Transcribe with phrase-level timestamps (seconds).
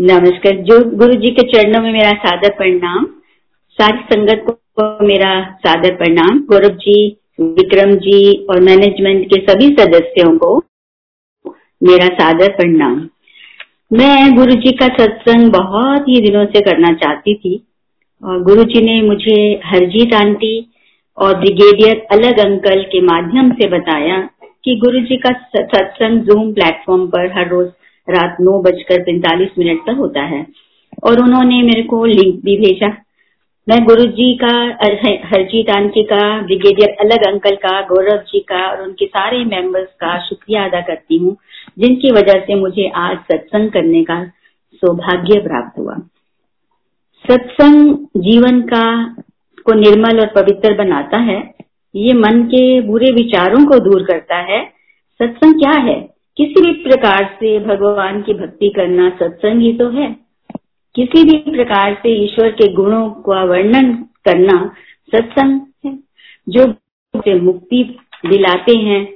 [0.00, 3.04] नमस्कार। जो गुरु जी के चरणों में मेरा सादर प्रणाम,
[3.78, 5.32] सारी संगत को मेरा
[5.66, 6.94] सादर प्रणाम। गौरव जी
[7.40, 10.56] विक्रम जी और मैनेजमेंट के सभी सदस्यों को
[11.82, 12.94] मेरा सादर प्रणाम।
[13.92, 17.54] मैं गुरु जी का सत्संग बहुत ही दिनों से करना चाहती थी
[18.22, 20.54] और गुरु जी ने मुझे हरजीत आंटी
[21.18, 24.18] और ब्रिगेडियर अलग अंकल के माध्यम से बताया
[24.64, 27.68] कि गुरु जी का सत्संग जूम प्लेटफॉर्म पर हर रोज
[28.10, 30.46] रात नौ बजकर पैंतालीस मिनट पर होता है।
[31.04, 32.88] और उन्होंने मेरे को लिंक भी भेजा।
[33.68, 34.78] मैं गुरु जी का
[35.28, 40.18] हरजीत आंटी का ब्रिगेडियर अलग अंकल का, गौरव जी का, और उनके सारे मेंबर्स का
[40.18, 41.36] शुक्रिया अदा करती हूँ,
[41.78, 44.24] जिनकी वजह से मुझे आज सत्संग करने का
[44.74, 45.94] सौभाग्य प्राप्त हुआ।
[47.30, 49.14] सत्संग जीवन का,
[49.66, 51.54] को निर्मल और पवित्र बनाता है।
[51.94, 54.64] ये मन के बुरे विचारों को दूर करता है।
[55.22, 56.09] सत्संग क्या है?
[56.36, 60.16] किसी भी प्रकार से भगवान की भक्ति करना सत्संग ही तो है।
[60.94, 64.74] किसी भी प्रकार से ईश्वर के गुणों का वर्णन करना
[65.14, 65.98] सत्संग है।
[66.48, 66.72] जो
[67.16, 67.96] से मुक्ति
[68.26, 69.08] दिलाते हैं।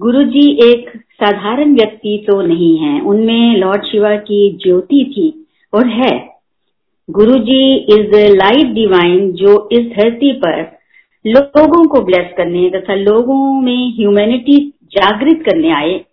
[0.00, 5.86] गुरु जी एक साधारण व्यक्ति तो नहीं है। उनमें लॉर्ड शिवा की ज्योति थी और
[5.86, 6.34] है।
[7.10, 10.78] Guru ji is light divine जो इस धरती पर
[11.26, 16.04] लोगों को ब्लेस करने तथा लोगों में ह्यूमैनिटी जागृत करने आए।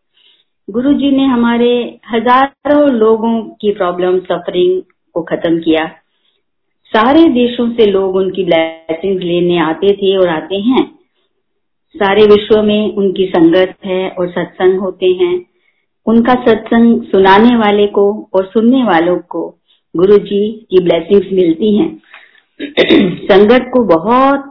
[0.69, 4.81] गुरु जी ने हमारे हज़ारों लोगों की प्रॉब्लम सफरिंग
[5.15, 5.85] को खत्म किया।
[6.93, 10.83] सारे देशों से लोग उनकी ब्लैसिंग लेने आते थे और आते हैं।
[11.95, 15.33] सारे विश्व में उनकी संगत है और सत्संग होते हैं।
[16.05, 19.47] उनका सत्संग सुनाने वाले को और सुनने वालों को
[19.95, 22.01] गुरु जी की ब्लेसिंग्स मिलती हैं।
[23.25, 24.45] संगत को बहुत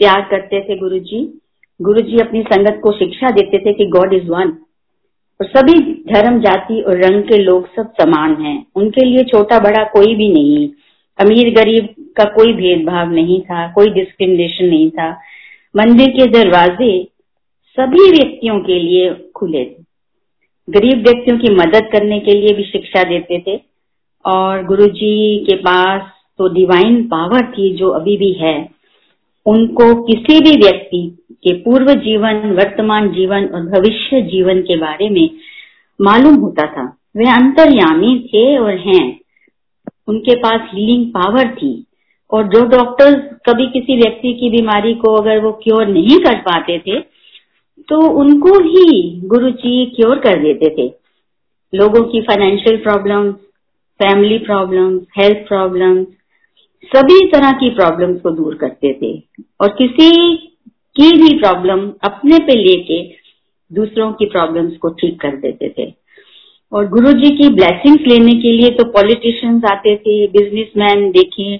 [0.00, 1.40] प्यार करते थे गुरु जी
[1.80, 4.56] गुरु जी अपनी संगत को शिक्षा देते थे कि गॉड इज़ वन
[5.42, 9.84] और सभी धर्म, जाति और रंग के लोग सब समान हैं। उनके लिए छोटा बड़ा
[9.84, 10.68] कोई भी नहीं।
[11.18, 15.10] अमीर गरीब का कोई भेदभाव नहीं था, कोई डिस्क्रिमिनेशन नहीं था।
[15.76, 17.08] मंदिर के दरवाजे
[17.80, 19.84] सभी व्यक्तियों के लिए खुले थे।
[20.70, 23.60] गरीब व्यक्तियों की मदद करने के लिए भी शिक्षा देते थे।
[24.26, 26.02] और गुरुजी के पास
[26.38, 28.68] तो डिवाइन पावर थी जो अभी भी है।
[29.46, 35.28] उनको किसी भी व्यक्ति के पूर्व जीवन, वर्तमान जीवन और भविष्य जीवन के बारे में
[36.00, 36.84] मालूम होता था।
[37.16, 39.06] वे अंतर्यामी थे और हैं।
[40.08, 41.72] उनके पास हीलिंग पावर थी
[42.30, 43.16] और जो डॉक्टर्स
[43.46, 47.00] कभी किसी व्यक्ति की बीमारी को अगर वो क्योर नहीं कर पाते थे
[47.88, 50.86] तो उनको ही गुरु जी क्योर कर देते थे।
[51.72, 53.30] लोगों की financial problem
[54.00, 56.02] family problem health problem
[56.90, 59.12] सभी तरह की प्रॉब्लम्स को दूर करते थे।
[59.60, 60.08] और किसी
[60.96, 63.02] की भी प्रॉब्लम अपने पे लेके
[63.70, 65.92] दूसरों की प्रॉब्लम्स को ठीक कर देते थे।
[66.72, 71.56] और गुरु जी की ब्लेसिंग्स लेने के लिए तो पॉलिटिशियंस आते थे बिजनेसमैन देखे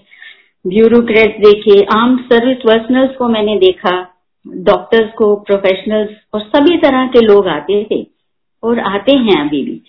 [0.64, 3.90] ब्यूरोक्रेट देखे, आम सर्विस पर्सनल्स को मैंने देखा
[4.46, 8.06] डॉक्टर्स को प्रोफेशनल्स और सभी तरह के लोग आते थे
[8.62, 9.80] और आते हैं अभी भी।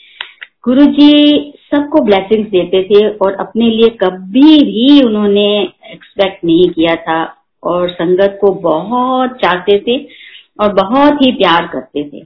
[0.64, 5.48] गुरु जी सबको ब्लेसिंग्स देते थे और अपने लिए कभी भी उन्होंने
[5.92, 7.24] एक्सपेक्ट नहीं किया था।
[7.66, 9.97] और संगत को बहुत चाहते थे
[10.59, 12.22] और बहुत ही प्यार करते थे।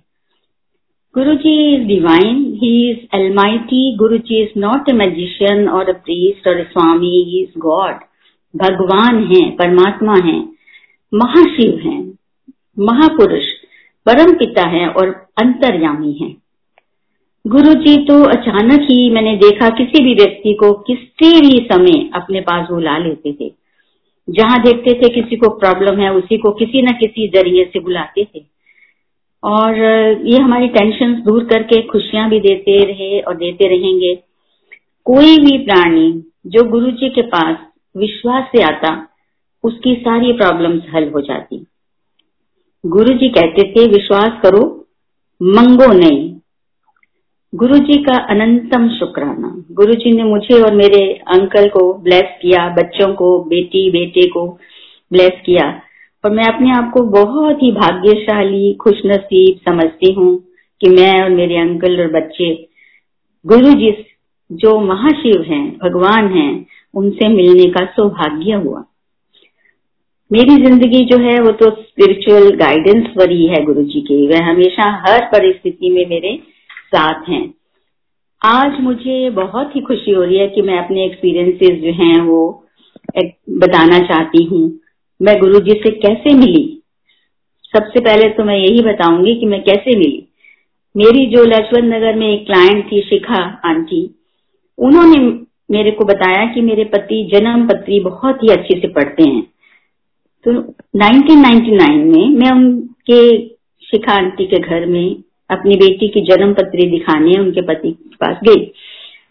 [1.15, 5.93] Guru ji is divine he is almighty Guru ji is not a magician और अ
[5.99, 7.95] प्रीस्ट और स्वामी ही इज़ गॉड
[8.53, 10.39] भगवान है, परमात्मा है,
[11.13, 11.99] महाशिव है,
[12.79, 13.45] महापुरुष,
[14.05, 15.09] परम पिता है और
[15.41, 16.35] अंतर्यामी है।
[17.45, 22.41] गुरु जी तो अचानक ही मैंने देखा किसी भी व्यक्ति को किसी भी समय अपने
[22.41, 23.51] पास बुला लेते थे।
[24.29, 28.25] जहाँ देखते थे किसी को प्रॉब्लम है, उसी को किसी न किसी ज़रिए से बुलाते
[28.25, 28.45] थे।
[29.43, 29.75] और,
[30.25, 34.15] ये हमारी टेंशन दूर करके खुशियाँ भी देते रहे और देते रहेंगे।
[35.03, 37.57] कोई भी प्राणी जो गुरु जी के पास
[37.97, 39.07] विश्वास से आता,
[39.63, 41.65] उसकी सारी प्रॉब्लम्स हल हो जाती।
[42.85, 44.87] गुरु जी कहते थे, विश्वास करो,
[45.43, 46.36] मंगो नहीं।
[47.55, 52.69] गुरु जी का अनंतम शुक्राना। गुरु जी ने मुझे और मेरे अंकल को ब्लेस किया,
[52.69, 54.47] बच्चों को, बेटी, बेटे को
[55.11, 55.81] ब्लेस किया।
[56.25, 60.43] और मैं अपने आप को बहुत ही भाग्यशाली, खुशनसीब समझती हूँ
[60.81, 62.67] कि मैं और मेरे अंकल और बच्चे
[63.45, 64.05] गुरु जी
[64.51, 68.83] जो महाशिव हैं, भगवान हैं, उनसे मिलने का सौभाग्य हुआ।
[70.31, 75.03] मेरी ज़िंदगी जो है, वो तो स्पिरिचुअल गाइडेंस ही है गुरु जी की। वह हमेशा
[75.07, 76.56] हर परिस्थिति में मेरे
[76.87, 77.53] साथ हैं।
[78.45, 82.65] आज मुझे बहुत ही खुशी हो रही है कि मैं अपने एक्सपीरियंसेस जो हैं वो
[83.49, 84.79] बताना चाहती हूँ।
[85.21, 86.83] मैं गुरु जी से कैसे मिली?
[87.65, 90.27] सबसे पहले तो मैं यही बताऊँगी कि मैं कैसे मिली।
[90.97, 94.15] मेरी जो लक्ष्मण नगर में एक क्लाइंट थी, शिखा आंटी,
[94.77, 95.19] उन्होंने
[95.71, 99.43] मेरे को बताया कि मेरे पति जन्म पत्री बहुत ही अच्छे से पढ़ते हैं।
[100.43, 100.51] तो
[100.95, 103.47] 1999 में मैं उनके
[103.81, 105.15] शिखा आंटी के घर में
[105.49, 108.65] अपनी बेटी की जन्म पत्री दिखाने उनके पति के पास गई।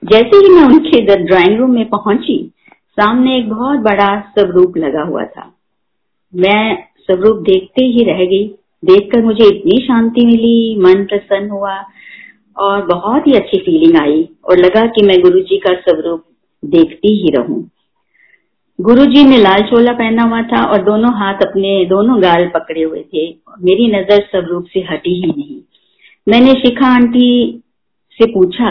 [0.05, 2.39] जैसे ही मैं उनके ड्राइंग रूम में पहुँची,
[2.99, 5.53] सामने एक बहुत बड़ा स्वरूप लगा हुआ था।
[6.35, 8.47] मैं स्वरूप देखते ही रह गई।
[8.85, 11.77] देखकर मुझे इतनी शांति मिली, मन प्रसन्न हुआ
[12.57, 16.25] और बहुत ही अच्छी फीलिंग आई और लगा कि मैं गुरु जी का स्वरूप
[16.63, 17.63] देखती ही रहूँ।
[18.79, 22.83] गुरु जी ने लाल चोला पहना हुआ था और दोनों हाथ अपने दोनों गाल पकड़े
[22.83, 23.27] हुए थे।
[23.63, 25.61] मेरी नज़र स्वरूप से हटी ही नहीं।
[26.29, 27.63] मैंने शिखा आंटी
[28.13, 28.71] से पूछा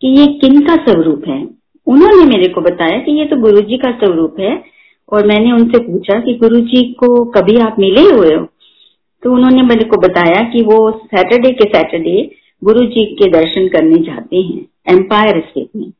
[0.00, 1.48] कि ये किन का स्वरूप है?
[1.86, 4.64] उन्होंने मेरे को बताया कि ये तो गुरु जी का स्वरूप है
[5.12, 8.46] और मैंने उनसे पूछा कि गुरु जी को कभी आप मिले हुए हो?
[9.22, 12.30] तो उन्होंने मेरे को बताया कि वो सैटरडे के सैटरडे
[12.64, 15.90] गुरु जी के दर्शन करने जाते हैं एम्पायर स्टेट में।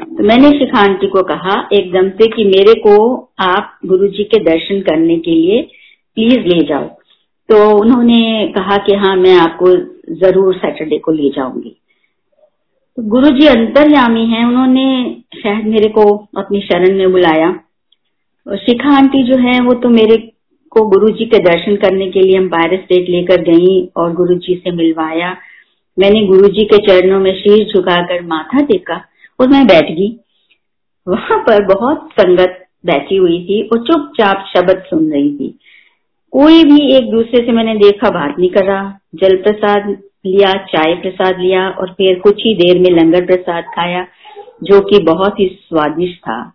[0.00, 4.44] तो मैंने शिखा आंटी को कहा, एकदम से कि मेरे को आप गुरु जी के
[4.44, 5.62] दर्शन करने के लिए
[6.14, 6.84] प्लीज़ ले जाओ।
[7.48, 11.76] तो उन्होंने कहा कि हाँ मैं आपको ज़रूर सैटरडे को ले जाऊँगी।
[12.96, 17.60] तो गुरु जी अंतर्यामी हैं, उन्होंने शायद मेरे को अपनी शरण में बुलाया।
[18.46, 20.32] और शिखा आंटी जो है, वो तो मेरे
[20.70, 24.54] को गुरु जी के दर्शन करने के लिए एम्पायर स्टेट लेकर गई और गुरु जी
[24.54, 25.36] से मिलवाया।
[25.98, 29.04] मैंने गुरु जी के चरणों में शीर झुकाकर माथा टेका
[29.40, 30.16] और मैं बैठ गई।
[31.08, 35.58] वहाँ पर बहुत संगत बैठी हुई थी और चुपचाप शब्द सुन रही थी।
[36.32, 39.88] कोई भी एक दूसरे से मैंने देखा बात नहीं कर जल प्रसाद
[40.26, 44.06] लिया, चाय प्रसाद लिया और फिर कुछ ही देर में लंगर प्रसाद खाया,
[44.62, 46.52] जो कि बहुत ही स्वादिष्ट था।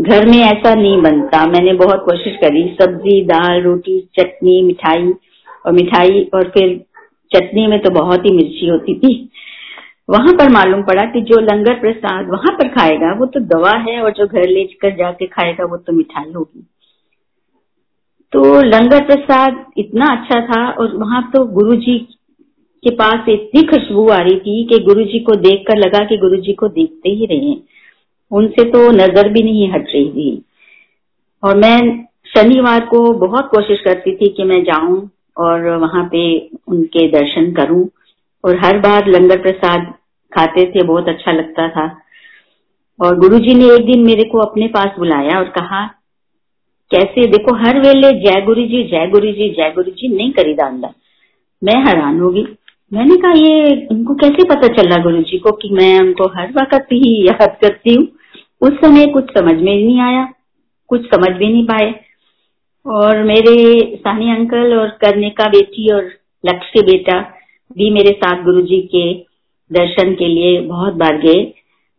[0.00, 5.12] घर में ऐसा नहीं बनता। मैंने बहुत कोशिश करी, सब्ज़ी, दाल, रोटी, चटनी, मिठाई
[5.66, 6.84] और मिठाई और फिर
[7.34, 9.30] चटनी में तो बहुत ही मिर्ची होती थी।
[10.10, 14.00] वहाँ पर मालूम पड़ा कि जो लंगर प्रसाद वहाँ पर खाएगा, वो तो दवा है
[14.02, 16.66] और जो घर लेकर जाके खाएगा, वो तो मिठाई होगी।
[18.36, 21.98] तो लंगर प्रसाद इतना अच्छा था और वहाँ तो गुरु जी
[22.84, 26.16] के पास इतनी खुशबू आ रही थी कि गुरु जी को देख कर लगा कि
[26.16, 27.56] गुरु जी को देखते ही रहे।
[28.30, 30.42] उनसे तो नज़र भी नहीं हट रही थी।
[31.44, 32.04] और मैं
[32.36, 37.88] शनिवार को बहुत कोशिश करती थी कि मैं जाऊँ और वहाँ पे उनके दर्शन करूँ।
[38.44, 39.94] और हर बार लंगर प्रसाद
[40.32, 42.02] खाते थे, बहुत अच्छा लगता था।
[43.04, 45.90] और गुरुजी ने एक दिन मेरे को अपने पास बुलाया और कहा
[46.90, 47.26] कैसे?
[47.26, 50.92] देखो, हर वेले जय गुरु जी जय गुरु जी जय गुरु जी नहीं करी दांदा
[51.62, 52.46] मैं हैरान होगी।
[52.92, 56.88] मैंने कहा, ये उनको कैसे पता चला गुरु जी को कि मैं उनको हर वक्त
[56.92, 58.08] ही याद करती हूँ?
[58.62, 60.28] उस समय कुछ समझ में नहीं आया,
[60.88, 61.94] कुछ समझ भी नहीं पाए।
[62.86, 63.54] और मेरे
[63.96, 66.04] सानी अंकल और करने का बेटी और
[66.46, 67.20] लक्ष्य बेटा
[67.72, 69.14] भी मेरे साथ गुरु जी के
[69.70, 71.42] दर्शन के लिए बहुत बार गए।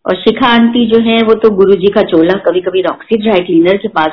[0.06, 3.40] और शिखा आंटी जो है, वो तो गुरु जी का चोला कभी कभी रॉक्सी ड्राई
[3.40, 4.12] क्लीनर के पास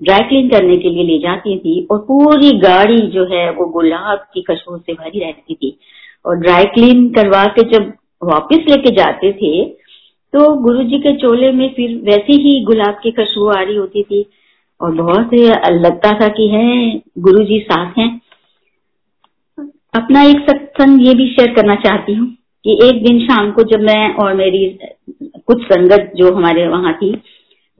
[0.00, 4.26] ड्राई क्लीन करने के लिए ले जाती थी और पूरी गाड़ी जो है वो गुलाब
[4.34, 5.78] की खुशबू से भरी रहती थी।
[6.24, 7.92] और ड्राई क्लीन करवा के जब
[8.22, 9.64] वापस लेके जाते थे
[10.32, 14.02] तो गुरु जी के चोले में फिर वैसे ही गुलाब की खुशबू आ रही होती
[14.02, 14.24] थी।
[14.80, 18.10] और बहुत लगता था कि है गुरु जी साथ हैं।
[19.94, 22.26] अपना एक सत्संग ये भी शेयर करना चाहती हूँ
[22.64, 24.66] कि एक दिन शाम को जब मैं और मेरी
[25.46, 27.10] कुछ संगत जो हमारे वहाँ थी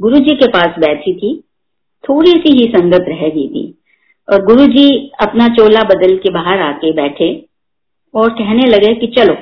[0.00, 1.30] गुरु जी के पास बैठी थी।
[2.08, 3.78] थोड़ी सी ही संगत रह गई थी
[4.32, 7.44] और गुरु जी अपना चोला बदल के बाहर आके बैठे
[8.14, 9.32] और कहने लगे कि चलो,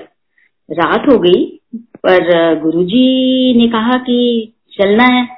[0.71, 5.29] रात हो गई, पर गुरुजी ने कहा कि चलना है।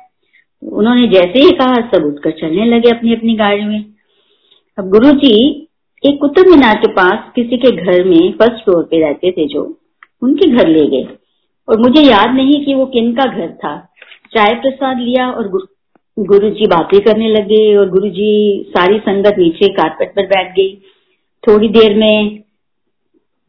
[0.63, 3.85] उन्होंने जैसे ही कहा, सब उठकर चलने लगे अपनी अपनी गाड़ी में।
[4.79, 5.69] अब गुरु जी
[6.07, 9.79] एक कुतुब मीनार के पास किसी के घर में फ़र्स्ट फ्लोर पे रहते थे जो,
[10.23, 11.09] उनके घर ले गए।
[11.69, 13.93] और मुझे याद नहीं कि वो किन का घर था।
[14.35, 15.49] चाय प्रसाद लिया और
[16.19, 20.83] गुरु जी बातें करने लगे और गुरु जी सारी संगत नीचे कारपेट पर बैठ गई।
[21.49, 22.43] थोड़ी देर में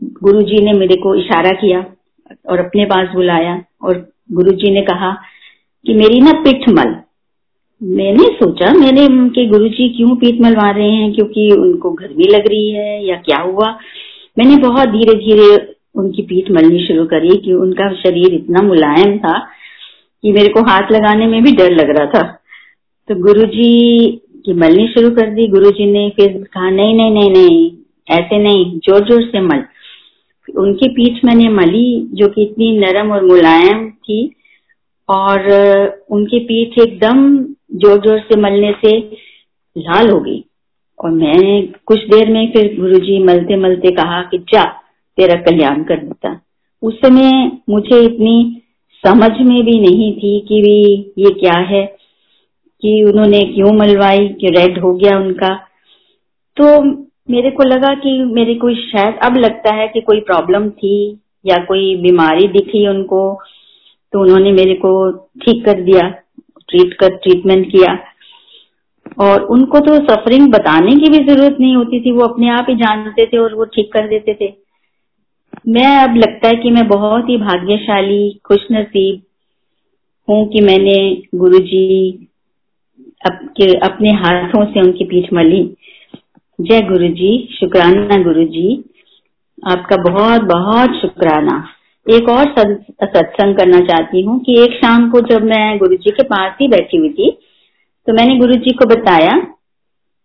[0.03, 1.85] गुरु जी ने मेरे को इशारा किया
[2.49, 5.17] और अपने पास बुलाया और गुरु जी ने कहा
[5.85, 6.95] कि मेरी ना पिठ मल।
[7.83, 11.13] मैंने सोचा, मैंने उनके गुरुजी क्यों पीठ मलवा रहे हैं?
[11.13, 13.79] क्योंकि उनको गर्मी लग रही है या क्या हुआ?
[14.39, 19.39] मैंने बहुत धीरे धीरे उनकी पीठ मलनी शुरू करी कि उनका शरीर इतना मुलायम था
[20.21, 22.35] कि मेरे को हाथ लगाने में भी डर लग रहा था।
[23.09, 24.11] तो गुरुजी
[24.45, 27.71] की मलनी शुरू कर दी। गुरुजी ने फिर कहा, नहीं नहीं नहीं नहीं,
[28.11, 29.63] ऐसे नहीं ज़ोर ज़ोर से मल।
[30.47, 34.35] उनकी पीठ मैंने मली, जो कि इतनी नरम और मुलायम थी,
[35.09, 35.49] और
[36.09, 37.37] उनकी पीठ एकदम
[37.75, 38.97] ज़ोर ज़ोर से मलने से
[39.75, 40.43] लाल हो गई।
[40.99, 44.63] और मैं कुछ देर में फिर गुरुजी मलते मलते कहा कि, जा,
[45.17, 46.39] तेरा कल्याण कर देता।
[46.83, 48.61] उस समय मुझे इतनी
[49.03, 50.81] समझ में भी नहीं थी कि भी
[51.17, 51.98] ये क्या है।
[52.83, 55.53] कि उन्होंने क्यों मलवाई कि रेड हो गया उनका।
[56.57, 56.81] तो
[57.31, 60.97] मेरे को लगा कि मेरे को शायद अब लगता है कि कोई प्रॉब्लम थी
[61.45, 63.21] या कोई बीमारी दिखी उनको
[64.13, 64.91] तो उन्होंने मेरे को
[65.41, 66.07] ठीक कर दिया
[66.69, 67.97] ट्रीट कर ट्रीटमेंट किया।
[69.21, 72.75] और उनको तो सफरिंग बताने की भी ज़रूरत नहीं होती थी, वो अपने आप ही
[72.75, 74.53] जानते थे और वो ठीक कर देते थे।
[75.67, 79.21] मैं अब लगता है कि मैं बहुत ही भाग्यशाली, खुश नसीब
[80.27, 80.97] हूँ कि मैंने
[81.35, 82.27] गुरुजी
[83.21, 85.63] जी अपने हाथों से उनकी पीठ मली।
[86.59, 88.67] जय गुरु जी शुक्राना गुरु जी
[89.63, 91.55] आपका बहुत बहुत शुक्राना।
[92.05, 96.23] एक और सत्संग करना चाहती हूँ कि एक शाम को जब मैं गुरु जी के
[96.23, 97.29] पास ही बैठी हुई थी
[98.07, 99.37] तो मैंने गुरु जी को बताया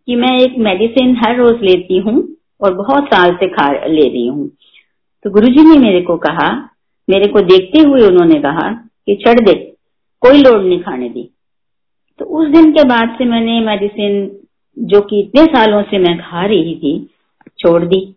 [0.08, 2.16] कि मैं एक मेडिसिन हर रोज लेती हूँ
[2.62, 4.48] और बहुत साल से खा ले रही हूँ।
[5.24, 6.50] तो गुरु जी ने मेरे को कहा,
[7.08, 9.54] मेरे को देखते हुए उन्होंने कहा कि चढ़ दे,
[10.22, 11.30] कोई लोड नहीं खाने दी।
[12.18, 14.36] तो उस दिन के बाद से मैंने मेडिसिन,
[14.78, 17.10] जो कि इतने सालों से मैं खा रही थी,
[17.58, 18.16] छोड़ दी।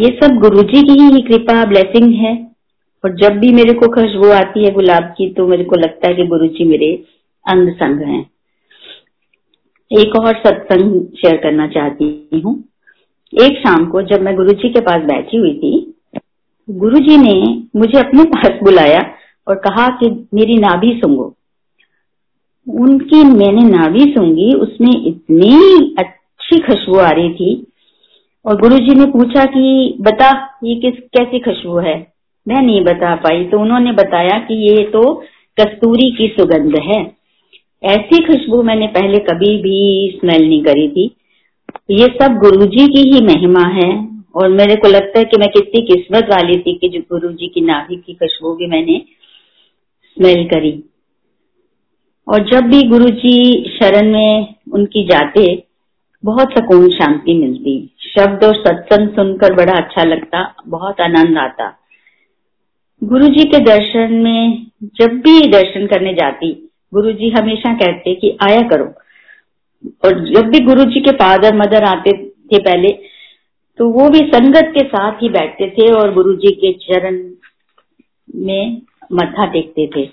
[0.00, 2.52] ये सब गुरुजी की ही कृपा ब्लेसिंग है।
[3.04, 6.14] और जब भी मेरे को खुशबू आती है गुलाब की तो मेरे को लगता है
[6.14, 7.04] कि गुरुजी मेरे
[7.50, 8.30] अंग संग हैं।
[9.90, 12.64] एक और सत्संग शेयर करना चाहती हूँ।
[13.42, 15.94] एक शाम को जब मैं गुरुजी के पास बैठी हुई थी,
[16.70, 19.14] गुरुजी ने मुझे अपने पास बुलाया
[19.48, 21.31] और कहा कि मेरी नाभि सुंगो।
[22.68, 27.66] उनकी मैंने नाभि सूँगी उसमें इतनी अच्छी खुशबू आ रही थी।
[28.46, 32.12] और गुरुजी ने पूछा कि, बता, ये किस, कैसी खुशबू है?
[32.48, 35.14] मैं नहीं बता पाई। तो उन्होंने बताया कि ये तो
[35.60, 37.12] कस्तूरी की सुगंध है।
[37.84, 41.16] ऐसी खुशबू मैंने पहले कभी भी स्मेल नहीं करी थी।
[41.90, 45.80] ये सब गुरुजी की ही महिमा है। और मेरे को लगता है कि मैं कितनी
[45.82, 49.02] किस्मत वाली थी कि जो गुरुजी की नाभि की खुशबू भी मैंने
[50.04, 50.84] स्मेल करी।
[52.28, 53.36] और जब भी गुरु जी
[53.70, 55.44] शरण में उनकी जाते,
[56.24, 57.74] बहुत सुकून, शांति मिलती।
[58.06, 61.68] शब्द और सत्संग सुनकर बड़ा अच्छा लगता, बहुत आनंद आता।
[63.02, 64.66] गुरु जी के दर्शन में
[64.98, 66.52] जब भी दर्शन करने जाती
[66.94, 68.84] गुरु जी हमेशा कहते कि आया करो।
[70.04, 72.12] और जब भी गुरु जी के फादर, मदर आते
[72.46, 72.88] थे पहले
[73.78, 77.16] तो वो भी संगत के साथ ही बैठते थे और गुरु जी के चरण
[78.34, 80.04] में मथा टेकते थे।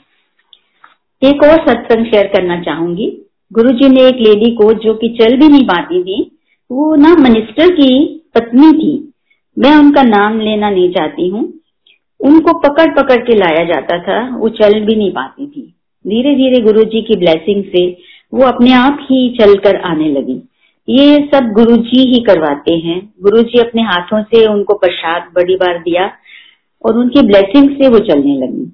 [1.24, 5.38] एक और सत्संग शेयर करना चाहूँगी। गुरु जी ने एक लेडी को, जो कि चल
[5.38, 6.38] भी नहीं पाती थी,
[6.72, 9.14] वो ना मिनिस्टर की पत्नी थी।
[9.60, 11.54] मैं उनका नाम लेना नहीं चाहती हूँ।
[12.20, 15.74] उनको पकड़ पकड़ के लाया जाता था, वो चल भी नहीं पाती थी।
[16.08, 17.98] धीरे धीरे गुरु जी की ब्लेसिंग से
[18.34, 20.42] वो अपने आप ही चल कर आने लगी।
[20.90, 25.56] ये सब गुरु जी ही करवाते हैं। गुरु जी अपने हाथों से उनको प्रसाद बड़ी
[25.56, 26.12] बार दिया
[26.86, 28.66] और उनकी ब्लेसिंग से वो चलने लगी।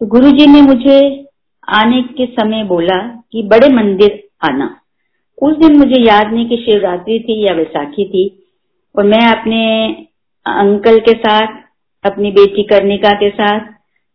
[0.00, 1.25] तो गुरु जी ने मुझे
[1.68, 4.80] आने के समय बोला कि बड़े मंदिर आना।
[5.42, 8.44] उस दिन मुझे याद नहीं कि शिवरात्रि थी या वैसाखी थी,
[8.98, 9.86] और मैं अपने
[10.46, 11.46] अंकल के साथ,
[12.04, 13.60] अपनी बेटी कर्णिका के साथ,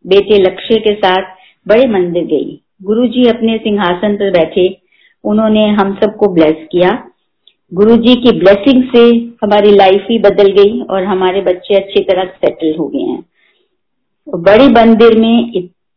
[0.08, 1.22] बेटे लक्ष्य के साथ
[1.68, 4.78] बड़े मंदिर गई। गुरुजी अपने सिंहासन पर बैठे।
[5.24, 7.08] उन्होंने हम सबको ब्लेस किया।
[7.74, 12.78] गुरुजी की ब्लेसिंग से हमारी लाइफ ही बदल गई और हमारे बच्चे अच्छी तरह सेटल
[12.80, 13.24] हो गए हैं।
[14.30, 15.52] बड़े मंदिर में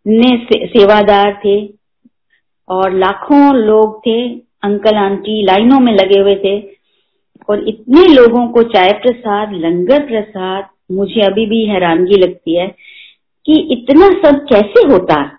[0.08, 1.74] से, सेवादार थे
[2.68, 4.28] और लाखों लोग थे
[4.62, 6.74] अंकल आंटी लाइनों में लगे हुए थे।
[7.48, 12.74] और इतने लोगों को चाय प्रसाद लंगर प्रसाद मुझे अभी भी हैरानगी लगती है
[13.46, 15.38] कि इतना सब कैसे होता?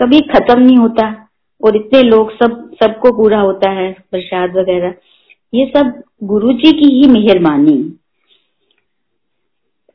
[0.00, 1.28] कभी खत्म नहीं होता
[1.64, 4.94] और इतने लोग सब सबको पूरा होता है प्रसाद वगैरह।
[5.54, 7.99] ये सब गुरुजी की ही मेहरबानी।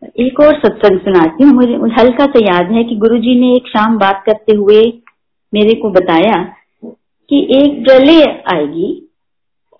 [0.04, 3.98] एक और सत्संग सुनाती हूँ। मुझे हल्का सा याद है कि गुरुजी ने एक शाम
[3.98, 4.94] बात करते हुए
[5.54, 6.54] मेरे को बताया
[7.30, 9.10] कि एक प्रलय आएगी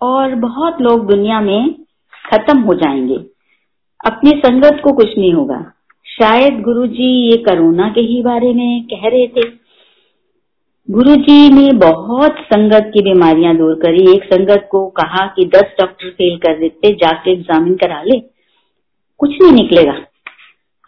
[0.02, 1.74] और बहुत लोग दुनिया में
[2.32, 3.14] खत्म हो जाएँगे।
[4.06, 5.72] अपनी संगत को कुछ नहीं होगा।
[6.06, 9.48] शायद गुरुजी ये कोरोना के ही बारे में कह रहे थे।
[10.90, 16.10] गुरुजी ने बहुत संगत की बीमारियाँ दूर करी। एक संगत को कहा कि दस डॉक्टर
[16.10, 18.35] फेल कर देते, जाके एग्जामिन करा ले।
[19.20, 19.92] कुछ नहीं निकलेगा।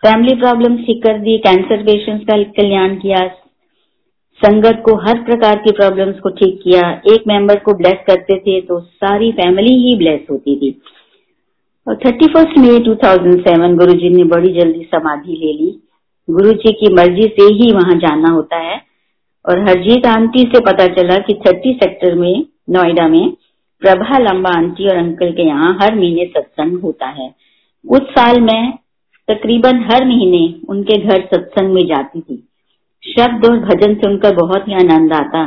[0.02, 3.26] फैमिली प्रॉब्लम ठीक कर दी कैंसर पेशेंट्स का कल्याण किया,
[4.40, 8.60] संगत को हर प्रकार की प्रॉब्लम्स को ठीक किया, एक मेंबर को ब्लेस करते थे
[8.62, 10.70] तो सारी फैमिली ही ब्लेस होती थी।
[11.86, 15.70] और thirty first May two thousand seven Guru ji ने बड़ी जल्दी समाधि ले ली।
[16.28, 18.80] गुरु जी की मर्ज़ी से ही वहाँ जाना होता है।
[19.44, 23.30] और हरजीत आंटी से पता चला कि थर्टी सेक्टर में, नोएडा में,
[23.82, 27.28] प्रभा, लंबा आंटी और अंकल के यहाँ हर महीने सत्संग होता है।
[27.84, 28.72] उस साल मैं
[29.28, 32.36] तकरीबन हर महीने उनके घर सत्संग में जाती थी।
[33.02, 35.42] शब्द और भजन सुनकर बहुत ही आनंद आता।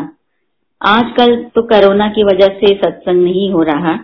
[0.81, 3.99] आजकल तो कोरोना की वजह से सत्संग नहीं हो रहा।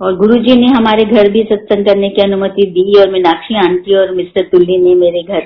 [0.00, 4.14] और गुरुजी ने हमारे घर भी सत्संग करने की अनुमति दी और मीनाक्षी आंटी और
[4.14, 5.40] मिस्टर तुल्ली ने मेरे घर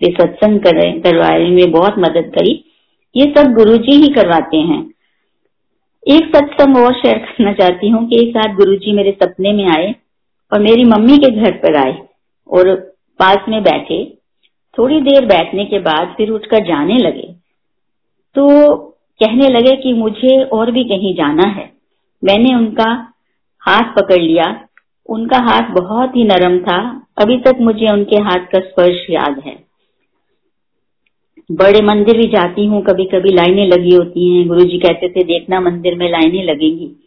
[0.00, 2.64] पे सत्संग करवाने में बहुत मदद करी।
[3.16, 4.82] ये सब गुरुजी ही करवाते हैं।
[6.06, 9.94] एक सत्संग और शेयर करना चाहती हूँ कि एक साथ गुरुजी मेरे सपने में आए।
[10.52, 11.98] और मेरी मम्मी के घर पर आए
[12.48, 12.74] और
[13.18, 14.16] पास में बैठे।
[14.78, 17.34] थोड़ी देर बैठने के बाद फिर उठकर जाने लगे।
[18.34, 18.76] तो
[19.20, 21.72] कहने लगे कि मुझे और भी कहीं जाना है।
[22.24, 23.12] मैंने उनका
[23.60, 24.64] हाथ पकड़ लिया।
[25.08, 29.64] उनका हाथ बहुत ही नरम था। अभी तक मुझे उनके हाथ का स्पर्श याद है।
[31.52, 35.60] बड़े मंदिर भी जाती हूँ। कभी कभी लाइनें लगी होती हैं। गुरुजी कहते थे, देखना
[35.60, 36.99] मंदिर में लाइनें लगेंगी।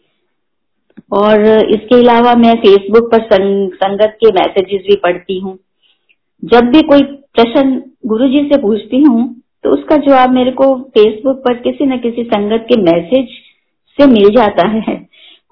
[1.10, 5.58] और इसके अलावा मैं फेसबुक पर संग, संगत के मैसेजेस भी पढ़ती हूँ।
[6.42, 7.02] जब भी कोई
[7.34, 9.24] प्रश्न गुरु जी से पूछती हूँ
[9.64, 13.28] तो उसका जवाब मेरे को फेसबुक पर किसी न किसी संगत के मैसेज
[13.98, 14.96] से मिल जाता है।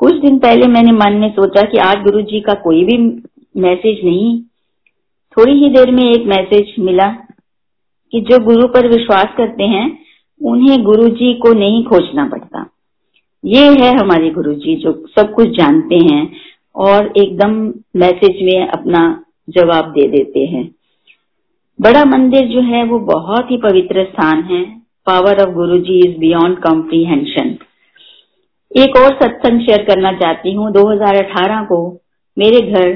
[0.00, 2.96] कुछ दिन पहले मैंने मन में सोचा कि आज गुरु जी का कोई भी
[3.60, 4.40] मैसेज नहीं।
[5.36, 7.08] थोड़ी ही देर में एक मैसेज मिला
[8.12, 9.86] कि जो गुरु पर विश्वास करते हैं
[10.40, 12.68] उन्हें गुरु जी को नहीं खोजना पड़ता।
[13.44, 16.22] ये है हमारे गुरु जी जो सब कुछ जानते हैं
[16.76, 17.52] और एकदम
[17.96, 19.00] मैसेज में अपना
[19.50, 20.64] जवाब दे देते हैं।
[21.78, 24.62] बड़ा मंदिर जो है वो बहुत ही पवित्र स्थान है।
[25.06, 27.56] Power of Guru ji is beyond comprehension
[28.70, 31.80] एक और सत्संग शेयर करना चाहती हूँ। 2018 को
[32.36, 32.92] मेरे घर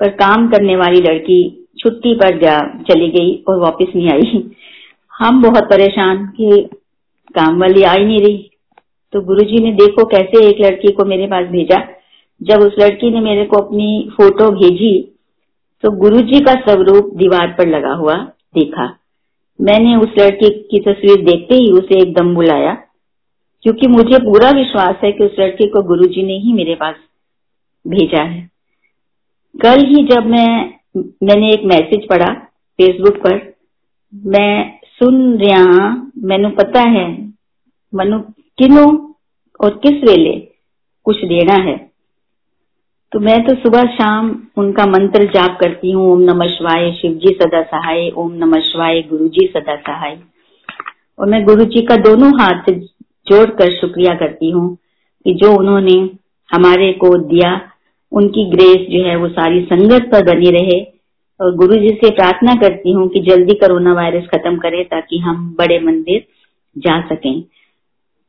[0.00, 1.38] पर काम करने वाली लड़की
[1.78, 4.42] छुट्टी पर जा चली गई और वापस नहीं आई।
[5.14, 6.68] हम बहुत परेशान कि
[7.34, 8.50] काम वाली आई नहीं रही।
[9.12, 11.76] तो गुरुजी ने देखो कैसे एक लड़की को मेरे पास भेजा।
[12.40, 14.94] जब उस लड़की ने मेरे को अपनी फ़ोटो भेजी
[15.84, 18.14] तो गुरुजी का स्वरूप दीवार पर लगा हुआ
[18.54, 18.86] देखा।
[19.58, 22.72] मैंने उस लड़की की तस्वीर देखते ही उसे एकदम बुलाया,
[23.64, 26.94] क्योंकि मुझे पूरा विश्वास है कि उस लड़की को गुरुजी ने ही मेरे पास
[27.84, 28.40] भेजा है।
[29.54, 30.48] कल ही जब मैं,
[30.96, 32.32] मैंने एक मैसेज पढ़ा
[32.78, 33.40] फेसबुक पर,
[34.12, 37.32] मैं सुन रहा मैनू पता है।
[37.94, 38.18] मनु
[38.58, 39.14] किनो
[39.60, 40.48] और किस वेले?
[41.04, 41.90] कुछ देना है।
[43.12, 47.38] तो मैं तो सुबह शाम उनका मंत्र जाप करती हूँ, ओम नमः शिवाय शिव जी
[47.42, 50.18] सदा सहाय, ओम नमः शिवाय गुरु जी सदा सहाय।
[51.18, 52.72] और मैं गुरु जी का दोनों हाथ
[53.28, 54.76] जोड़कर शुक्रिया करती हूँ
[55.24, 56.10] कि जो उन्होंने
[56.54, 57.70] हमारे को दिया,
[58.12, 60.95] उनकी ग्रेस जो है वो सारी संगत पर बनी रहे।
[61.40, 65.78] गुरु जी से प्रार्थना करती हूँ कि जल्दी कोरोना वायरस खत्म करे ताकि हम बड़े
[65.80, 66.26] मंदिर
[66.76, 67.42] जा सकें।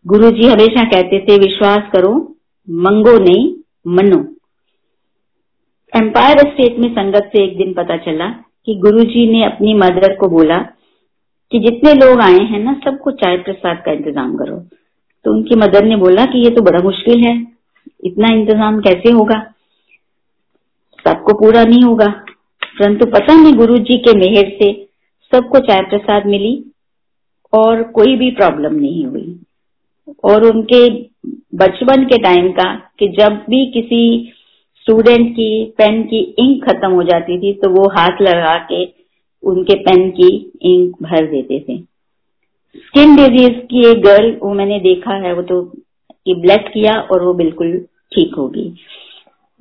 [0.05, 2.13] गुरु जी हमेशा कहते थे, विश्वास करो,
[2.67, 3.53] मंगो नहीं,
[3.87, 4.19] मनो।
[5.93, 8.29] एम्पायर स्टेट में संगत से एक दिन पता चला
[8.65, 10.57] कि गुरु जी ने अपनी मदर को बोला
[11.51, 14.57] कि जितने लोग आए हैं ना, सबको चाय प्रसाद का इंतज़ाम करो।
[15.25, 17.35] तो उनकी मदर ने बोला कि ये तो बड़ा मुश्किल है,
[18.03, 19.39] इतना इंतज़ाम कैसे होगा?
[21.05, 22.13] सबको पूरा नहीं होगा।
[22.77, 24.71] परंतु पता नहीं गुरु जी के मेहर से
[25.31, 26.53] सबको चाय प्रसाद मिली
[27.53, 29.39] और कोई भी प्रॉब्लम नहीं हुई।
[30.23, 30.87] और उनके
[31.57, 34.03] बचपन के टाइम का कि जब भी किसी
[34.81, 38.83] स्टूडेंट की पेन की इंक खत्म हो जाती थी तो वो हाथ लगा के
[39.43, 40.29] उनके पेन की
[40.65, 41.77] इंक भर देते थे।
[42.77, 45.61] स्किन डिज़ीज़ की एक गर्ल वो मैंने देखा है, वो तो
[46.27, 47.77] ब्लेस किया और वो बिल्कुल
[48.11, 48.63] ठीक होगी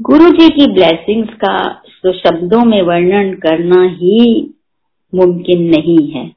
[0.03, 4.55] गुरु जी की ब्लेसिंग्स का तो शब्दों में वर्णन करना ही
[5.15, 6.33] मुमकिन नहीं है।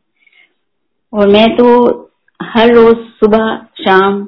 [1.14, 1.90] और मैं तो
[2.44, 4.28] हर रोज सुबह, शाम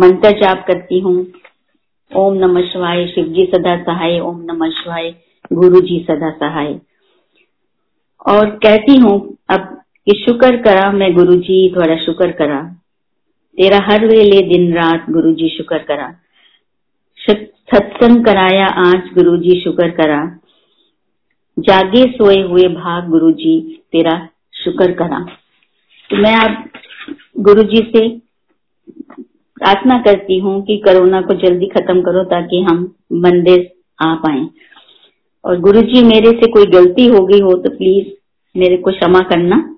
[0.00, 1.26] मंत्र जाप करती हूँ।
[2.16, 5.14] ओम नमः शिवाय शिव जी सदा सहाय, ओम नमः शिवाय
[5.52, 6.80] गुरु जी सदा सहाय।
[8.26, 12.62] और कहती हूँ, अब कि शुक्र करा मैं गुरु जी थोड़ा शुक्र करा।
[13.58, 16.14] तेरा हर वेले दिन रात गुरु जी शुक्र करा।
[17.68, 20.20] सत्संग कराया, आज गुरु जी शुक्र करा।
[21.58, 25.18] जागे सोए हुए भाग गुरु जी तेरा शुक्र करा।
[26.10, 26.64] तो मैं आप
[27.38, 28.08] गुरु जी से
[29.56, 32.80] प्रार्थना करती हूँ कि कोरोना को जल्दी खत्म करो ताकि हम
[33.12, 33.68] मंदिर
[34.00, 34.46] आ पाए।
[35.44, 38.06] और गुरु जी मेरे से कोई गलती हो गई हो तो प्लीज़
[38.54, 39.76] मेरे को क्षमा करना।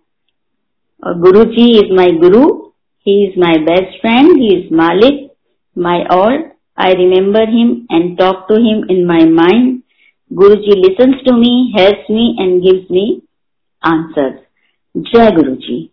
[1.03, 2.47] और गुरु ji is my guru
[3.07, 5.29] he is my best friend he is मालिक
[5.79, 6.50] my all
[6.83, 9.83] I remember him and talk to him in my mind.
[10.33, 13.23] Guruji listens to me, helps me and gives me
[13.83, 14.41] answers.
[15.13, 15.90] Jai Guruji.